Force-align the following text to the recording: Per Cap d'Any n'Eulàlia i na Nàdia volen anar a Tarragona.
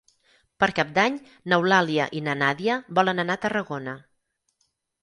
Per 0.63 0.69
Cap 0.79 0.95
d'Any 0.95 1.19
n'Eulàlia 1.53 2.09
i 2.21 2.25
na 2.29 2.37
Nàdia 2.41 2.79
volen 3.01 3.27
anar 3.27 3.39
a 3.41 3.45
Tarragona. 3.47 3.97